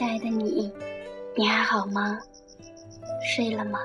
[0.00, 0.72] 亲爱的你，
[1.36, 2.18] 你还好吗？
[3.22, 3.78] 睡了吗？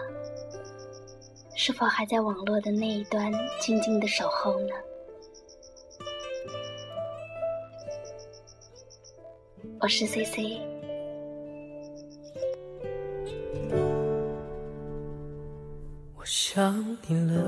[1.57, 3.29] 是否还在网络的那一端
[3.59, 4.69] 静静的守候呢？
[9.81, 10.61] 我是 C C。
[16.17, 17.43] 我想你了，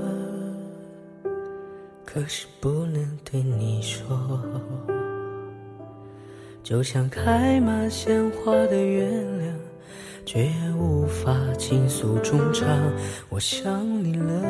[2.04, 4.06] 可是不能对你说。
[6.68, 9.58] 就像开满鲜花的月亮，
[10.26, 12.68] 却无法倾诉衷肠。
[13.30, 14.42] 我想你了，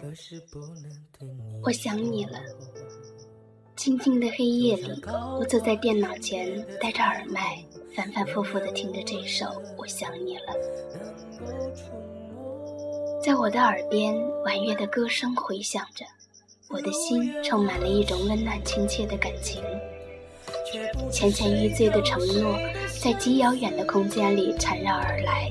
[0.00, 0.90] 可是不能
[1.62, 2.40] 我想你了。
[3.76, 5.02] 静静的黑夜里，
[5.38, 6.48] 我坐在电脑前，
[6.80, 7.62] 戴着耳麦，
[7.94, 9.44] 反反复复的听着这首
[9.76, 10.54] 《我想你了》。
[13.22, 16.06] 在我的耳边，婉约的歌声回响着，
[16.70, 19.62] 我的心充满了一种温暖亲切的感情。
[21.10, 22.58] 浅浅欲醉的承诺，
[23.00, 25.50] 在极遥远的空间里缠绕而来。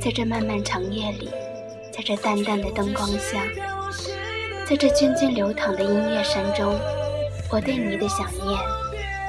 [0.00, 1.30] 在这漫漫长夜里，
[1.92, 3.42] 在这淡淡的灯光下，
[4.66, 6.74] 在这涓涓流淌的音乐声中，
[7.50, 8.58] 我对你的想念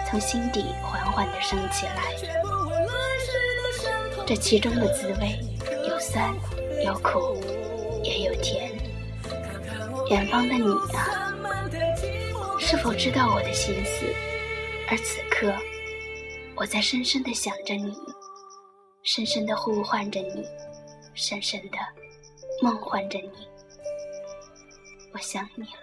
[0.10, 2.16] 从心底缓缓地升起来。
[4.26, 5.38] 这其中的滋味，
[5.88, 6.34] 有酸，
[6.86, 7.38] 有苦，
[8.04, 8.72] 也有甜。
[10.10, 11.21] 远方的你啊！
[12.72, 14.06] 是否知道我的心思？
[14.88, 15.54] 而此刻，
[16.56, 17.94] 我在深深的想着你，
[19.04, 20.48] 深深的呼唤着你，
[21.14, 21.78] 深深的
[22.62, 23.30] 梦幻着你。
[25.12, 25.82] 我想你了。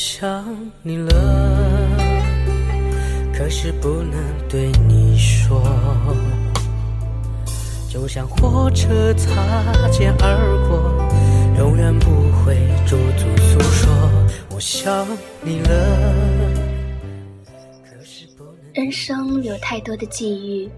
[0.00, 0.46] 想
[0.80, 1.10] 你了，
[3.34, 4.14] 可是不能
[4.48, 5.60] 对你说。
[7.90, 9.34] 就像火车擦
[9.90, 13.90] 肩而过，永远不会驻足诉说。
[14.54, 15.04] 我想
[15.42, 16.54] 你了，
[17.82, 18.54] 可是不能。
[18.74, 20.70] 人生有太多的际遇，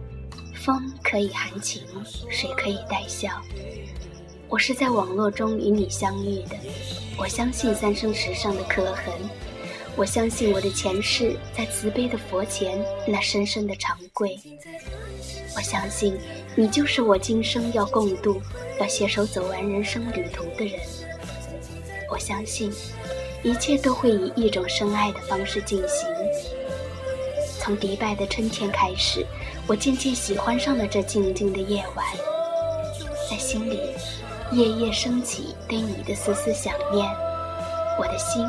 [0.54, 1.82] 风可以含情，
[2.30, 3.28] 水可以带笑。
[4.50, 6.56] 我是在网络中与你相遇的，
[7.16, 9.14] 我相信三生石上的刻痕，
[9.94, 14.36] 我相信我的前世在慈悲的佛前那深深的长跪，
[15.54, 16.18] 我相信
[16.56, 18.42] 你就是我今生要共度、
[18.80, 20.80] 要携手走完人生旅途的人，
[22.10, 22.72] 我相信
[23.44, 26.08] 一切都会以一种深爱的方式进行。
[27.60, 29.24] 从迪拜的春天开始，
[29.68, 32.04] 我渐渐喜欢上了这静静的夜晚，
[33.30, 33.78] 在心里。
[34.52, 37.08] 夜夜升起对你的丝丝想念，
[37.98, 38.44] 我的心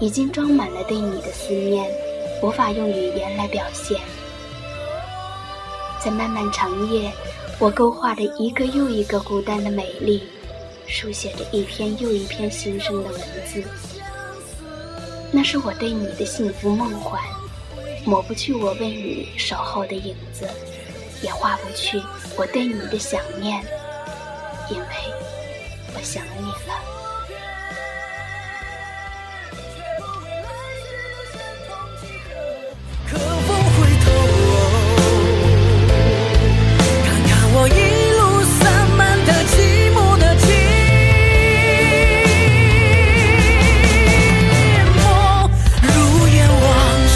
[0.00, 1.90] 已经装满了对你的思念，
[2.42, 4.00] 无法用语言来表现。
[6.02, 7.12] 在漫漫长夜，
[7.58, 10.22] 我勾画着一个又一个孤单的美丽，
[10.86, 13.62] 书写着一篇又一篇新生的文字。
[15.30, 17.22] 那是我对你的幸福梦幻，
[18.06, 20.48] 抹不去我为你守候的影子，
[21.22, 22.02] 也画不去
[22.38, 23.62] 我对你的想念，
[24.70, 25.21] 因为。
[26.02, 26.74] 想你了。
[33.08, 34.06] 可否回头
[37.04, 37.70] 看看我一
[38.18, 38.20] 路
[38.58, 38.60] 散
[38.96, 39.54] 漫的寂
[39.92, 40.44] 寞的寂
[44.96, 45.00] 寞，
[45.82, 45.92] 如
[46.28, 46.62] 烟往
[47.06, 47.10] 事。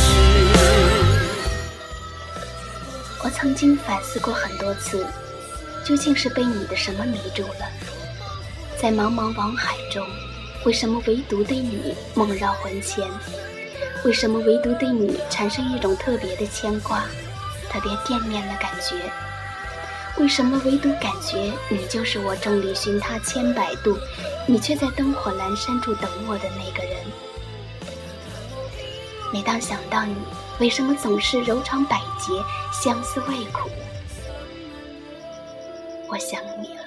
[3.25, 5.07] 我曾经反思过很多次，
[5.85, 7.69] 究竟是被你的什么迷住了？
[8.79, 10.07] 在茫茫网海中，
[10.67, 13.09] 为什么唯独对你梦绕魂牵？
[14.05, 17.05] 为什么唯独对你产生一种特别的牵挂、
[17.71, 18.95] 特别惦念的感觉？
[20.19, 23.99] 为什么唯独感觉你就是我众里寻他千百度，
[24.47, 26.97] 你却在灯火阑珊处等我的那个人？
[29.33, 30.15] 每当想到你，
[30.61, 32.33] 为什么总是柔肠百结、
[32.73, 33.71] 相思未苦？
[36.09, 36.86] 我想你了。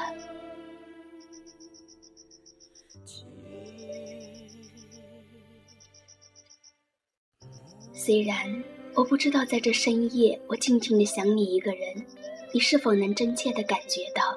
[8.09, 8.63] 虽然
[8.95, 11.95] 我不知道在这深夜，我静静的想你一个人，
[12.51, 14.35] 你是否能真切的感觉到？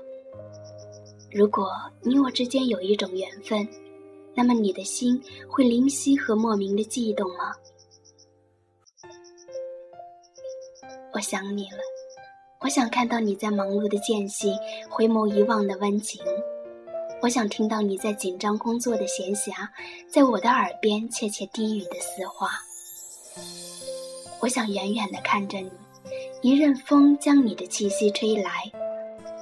[1.31, 1.73] 如果
[2.03, 3.67] 你我之间有一种缘分，
[4.35, 7.55] 那么你的心会灵犀和莫名的悸动吗？
[11.15, 11.79] 我想你了，
[12.61, 14.53] 我想看到你在忙碌的间隙
[14.91, 16.23] 回眸一望的温情。
[17.23, 19.67] 我想听到你在紧张工作的闲暇，
[20.11, 22.51] 在我的耳边窃窃低语的私话。
[24.43, 25.71] 我想远远地看着你，
[26.41, 28.51] 一阵风将你的气息吹来，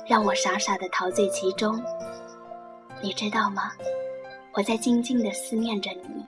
[0.06, 1.82] 让我傻傻地陶醉其中。
[3.02, 3.72] 你知道吗？
[4.52, 6.22] 我在静静地思念着你，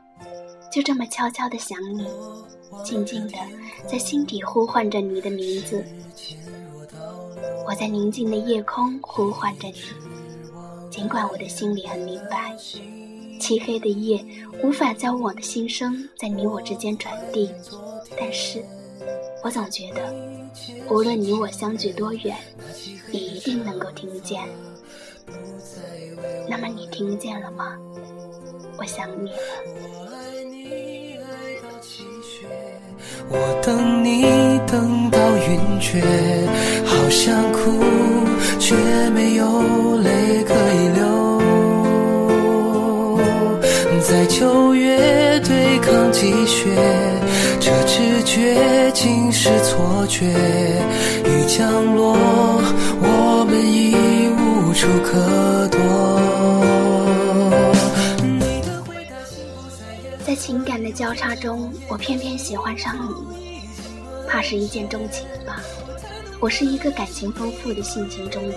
[0.73, 2.07] 就这么悄悄地想你，
[2.83, 3.37] 静静地
[3.87, 5.85] 在心底呼唤着你的名字。
[7.67, 9.83] 我在宁静的夜空呼唤着你，
[10.91, 12.57] 尽管我的心里很明白，
[13.39, 14.25] 漆黑的夜
[14.63, 17.51] 无法将我的心声在你我之间传递。
[18.25, 18.65] 但是，
[19.43, 20.15] 我总觉得，
[20.89, 22.37] 无论你我相距多远，
[23.11, 24.41] 你一定能够听见。
[26.49, 27.77] 那么你听见了吗？
[28.79, 29.37] 我想你了。
[33.29, 34.23] 我等你
[34.69, 36.01] 等到晕厥，
[36.87, 37.83] 好想哭，
[38.61, 38.77] 却
[39.11, 41.43] 没有泪可以流。
[44.01, 46.69] 在九月对抗积雪，
[47.73, 50.27] 这直觉竟是错觉。
[51.25, 52.15] 雨降落，
[53.01, 55.81] 我们已无处可躲。
[60.23, 63.63] 在情感的交叉中，我偏偏喜欢上你，
[64.29, 65.63] 怕是一见钟情吧。
[66.41, 68.55] 我是一个感情丰富的性情中人，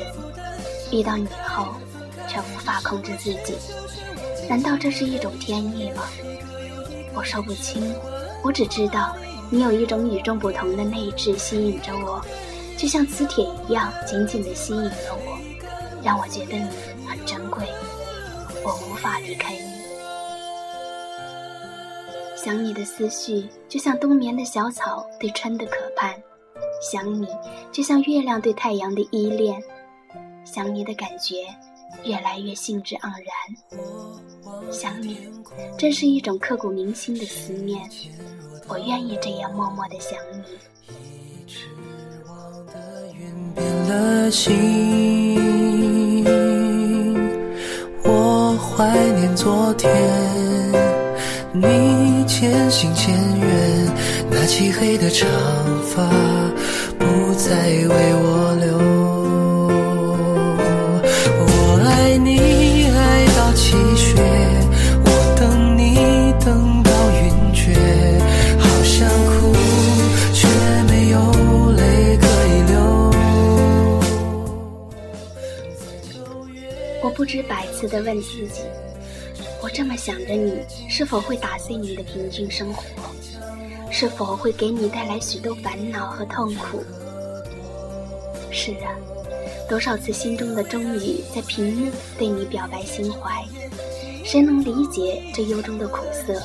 [0.92, 1.68] 遇到你后，
[2.28, 3.56] 却无法控制自己。
[4.50, 6.04] 难道这是一种天意吗？
[7.14, 7.82] 我说不清，
[8.46, 9.16] 我只知道
[9.50, 12.24] 你有一种与众不同的内质吸引着我，
[12.78, 14.92] 就像磁铁一样紧紧地吸引了
[15.26, 15.40] 我，
[16.04, 16.70] 让我觉得你
[17.08, 17.66] 很珍贵，
[18.64, 19.62] 我无法离开你。
[22.36, 26.14] 想你的思绪就像冬眠的小草对春的渴盼，
[26.80, 27.28] 想你
[27.72, 29.60] 就像月亮对太阳的依恋，
[30.44, 31.48] 想你的感觉。
[32.04, 35.18] 越来越兴致盎然，想你，
[35.78, 37.82] 真是一种刻骨铭心的思念。
[38.68, 40.44] 我愿意这样默默的想你。
[48.04, 49.92] 我怀念昨天，
[51.54, 53.94] 你渐行渐远，
[54.30, 55.28] 那漆黑的长
[55.84, 56.10] 发
[56.98, 58.25] 不再为我
[77.96, 78.64] 的问自己：
[79.62, 80.54] 我这么想着你，
[80.90, 82.84] 是否会打碎你的平静生活？
[83.90, 86.84] 是否会给你带来许多烦恼和痛苦？
[88.52, 88.92] 是啊，
[89.70, 93.46] 多少次心中的终于在屏幕对你表白心怀，
[94.26, 96.42] 谁能理解这忧中的苦涩？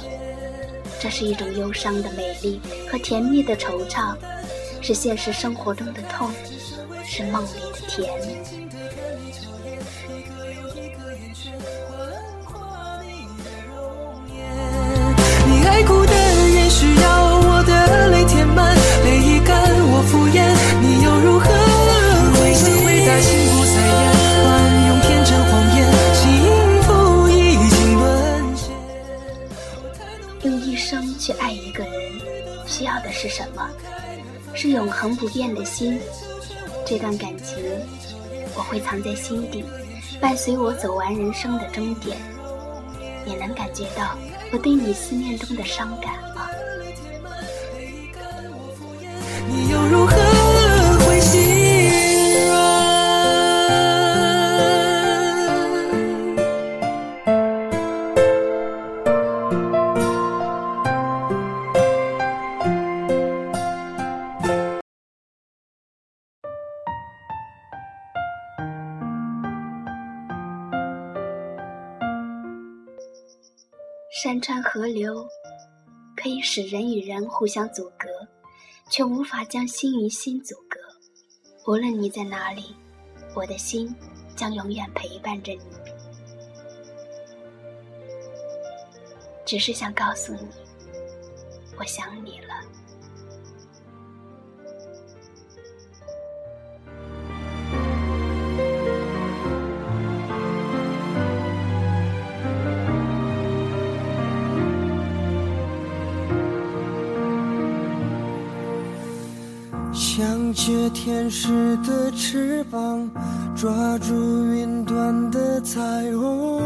[1.01, 4.15] 这是一种忧伤的美丽和甜蜜的惆怅，
[4.81, 6.31] 是现实生活中的痛，
[7.05, 8.09] 是梦里的甜。
[15.67, 17.03] 爱哭的人需要
[17.41, 19.57] 我的泪填满，泪已干，
[19.93, 20.45] 我敷衍，
[20.83, 21.47] 你又如何？
[22.35, 24.03] 回心回答，心不再言，
[24.43, 24.49] 乱
[24.89, 25.79] 用天真谎言，
[26.15, 26.21] 幸
[26.83, 26.89] 福
[27.31, 27.33] 已
[27.71, 28.03] 经沦
[28.57, 28.63] 陷。
[30.43, 31.93] 用一生去爱一个人，
[32.67, 33.67] 需要的是什么？
[34.55, 35.99] 是永恒不变的心。
[36.85, 37.57] 这段感情，
[38.55, 39.65] 我会藏在心底，
[40.21, 42.17] 伴随我走完人生的终点。
[43.25, 44.17] 你能感觉到
[44.53, 46.49] 我对你思念中的伤感吗？
[49.49, 50.15] 你又如何
[74.41, 75.27] 川河流
[76.17, 78.09] 可以使人与人互相阻隔，
[78.91, 80.81] 却无法将心与心阻隔。
[81.67, 82.75] 无论你在哪里，
[83.35, 83.95] 我的心
[84.35, 85.61] 将永远陪伴着你。
[89.45, 90.49] 只是想告诉你，
[91.79, 92.55] 我想你了。
[110.89, 113.11] 天使的翅膀，
[113.55, 114.15] 抓住
[114.47, 115.81] 云端的彩
[116.17, 116.61] 虹。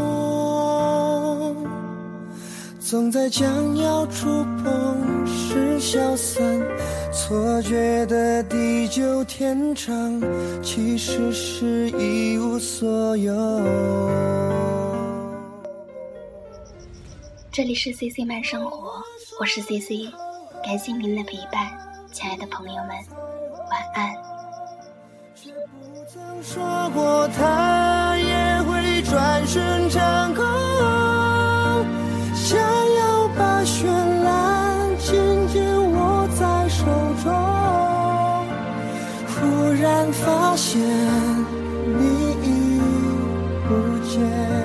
[2.79, 6.61] 总在将要触碰时消散，
[7.11, 10.21] 错觉的地久天长，
[10.61, 13.33] 其实是一无所有。
[17.51, 19.01] 这里是 C C 慢生活，
[19.39, 20.09] 我是 C C，
[20.63, 21.71] 感谢您的陪伴，
[22.11, 22.89] 亲爱的朋友们，
[23.69, 24.13] 晚安。
[25.35, 30.43] 却不曾说过它也会转瞬成空。
[32.33, 33.85] 想要把绚
[34.23, 35.61] 烂紧紧
[35.93, 36.85] 握在手
[37.23, 37.31] 中，
[39.27, 42.03] 忽然发现你
[42.43, 42.79] 已
[43.67, 43.69] 不
[44.07, 44.64] 见。